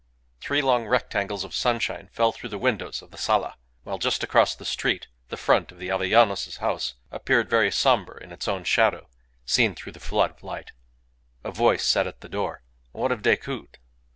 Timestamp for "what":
12.93-13.11